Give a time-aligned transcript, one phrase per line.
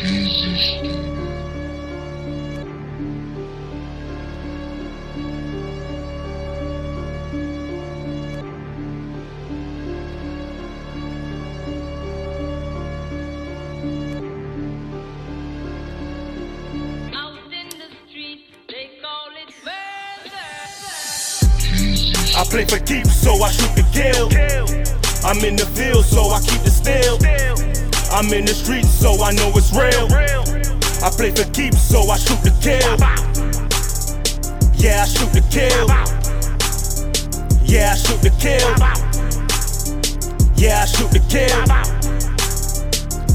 [0.00, 0.04] I
[22.44, 24.28] play for keeps, so I shoot the kill.
[25.28, 27.18] I'm in the field, so I keep the steel.
[28.18, 30.10] I'm in the streets, so I know it's real.
[31.06, 32.98] I play for keeps, so I shoot the kill.
[34.74, 35.86] Yeah, I shoot the kill.
[37.62, 38.74] Yeah, I shoot the kill.
[40.56, 41.62] Yeah, I shoot the kill.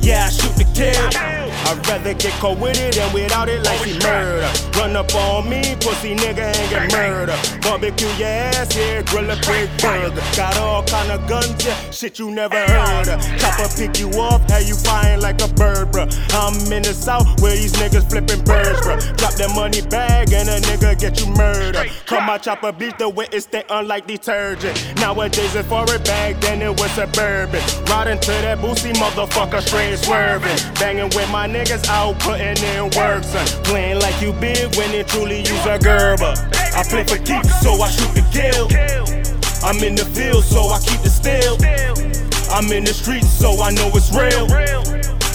[0.00, 1.33] Yeah, I shoot the kill.
[1.66, 4.50] I'd rather get caught with it than without it like she murder.
[4.76, 7.36] Run up on me, pussy nigga ain't get murder.
[7.62, 10.22] Barbecue your ass, here, grill a big burger.
[10.36, 13.20] Got all kind of guns, yeah, shit you never heard of.
[13.38, 16.08] Chopper pick you up, have you flying like a bird, bruh.
[16.34, 19.16] I'm in the south where these niggas flipping birds, bruh.
[19.16, 21.90] Drop that money bag and a nigga get you murdered.
[22.06, 24.74] Come my chopper beat the way it stay unlike detergent.
[24.96, 27.62] Nowadays it's for a bag, then it was suburban.
[27.86, 30.56] Riding to that boosie motherfucker straight swerving.
[30.74, 33.46] Banging with my niggas out putting in work, son.
[33.62, 36.34] Playing like you big when it truly use a Gerber.
[36.74, 38.66] I play for keeps, so I shoot the kill.
[39.62, 41.54] I'm in the field, so I keep the steel.
[42.50, 44.50] I'm in the streets, so I know it's real.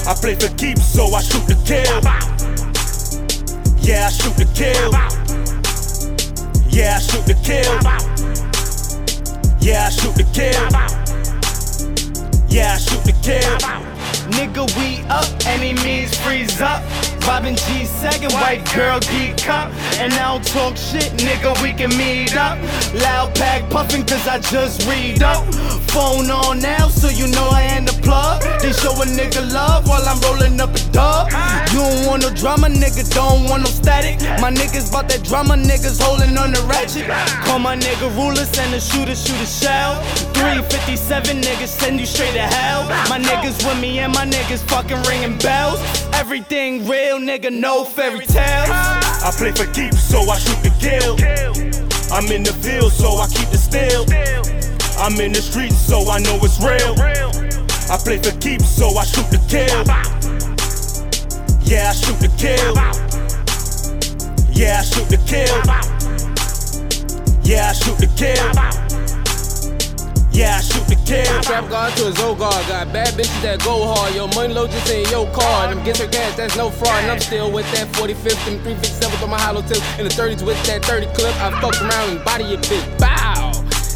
[0.05, 2.03] I play for keeps, so I shoot the kill.
[3.79, 4.91] Yeah, I shoot the kill.
[6.67, 7.78] Yeah, I shoot the kill.
[14.39, 15.27] Nigga, we up,
[15.83, 16.81] means freeze up.
[17.27, 19.69] Robin G second, white girl geek up.
[19.99, 22.57] And I don't talk shit, nigga, we can meet up.
[22.93, 25.43] Loud pack puffin' cause I just read up.
[25.91, 26.78] Phone on now,
[29.09, 31.31] nigga love while I'm rolling up a dub.
[31.71, 34.19] You don't want no drama, nigga, don't want no static.
[34.41, 37.07] My niggas bought that drama, niggas holding on the ratchet.
[37.45, 40.01] Call my nigga rulers and the shooter shoot a shell.
[40.33, 42.87] 357 niggas send you straight to hell.
[43.09, 45.79] My niggas with me and my niggas fucking ringing bells.
[46.13, 48.69] Everything real, nigga, no fairy tales.
[48.69, 51.15] I play for keeps, so I shoot the kill.
[52.11, 54.05] I'm in the field, so I keep the still.
[54.99, 57.38] I'm in the streets, so I know it's real.
[57.99, 59.83] I play for keeps, so I shoot the kill.
[61.67, 62.73] Yeah, I shoot the kill.
[64.55, 65.59] Yeah, I shoot the kill.
[67.43, 68.47] Yeah, I shoot the kill.
[70.31, 71.41] Yeah, I shoot the kill.
[71.41, 72.65] Trap guard to his old guard.
[72.67, 74.15] Got bad bitches that go hard.
[74.15, 75.67] Yo, money low just in your car.
[75.67, 77.03] Them get your gas, that's no fraud.
[77.03, 79.83] And I'm still with that 45th and 357 on my hollow tip.
[79.99, 81.35] In the 30s with that 30 clip.
[81.41, 83.08] I fuck around and body your bitch.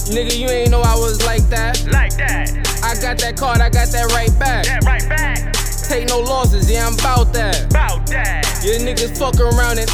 [0.06, 0.14] Bow.
[0.14, 1.86] Nigga, you ain't know I was like that.
[1.92, 2.52] Like that.
[2.84, 4.66] I got that card, I got that right back.
[4.66, 5.54] That right back.
[5.88, 7.72] Take no losses, yeah, I'm bout that.
[7.72, 8.46] Bout that.
[8.64, 9.90] Yeah, niggas fuck around and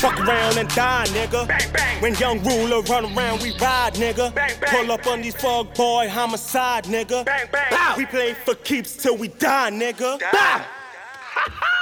[0.00, 1.46] Fuck around and die, nigga.
[1.46, 2.00] Bang, bang.
[2.00, 4.34] When Yung Ruler run around, we ride, nigga.
[4.34, 4.70] Bang, bang.
[4.70, 7.22] Pull up on these fuck boy homicide, nigga.
[7.26, 7.98] Bang, bang.
[7.98, 10.18] We play for keeps till we die, nigga.
[10.18, 10.64] Die.